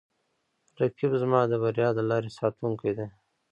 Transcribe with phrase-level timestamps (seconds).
[0.79, 3.07] رقیب زما د بریا د لارې ساتونکی دی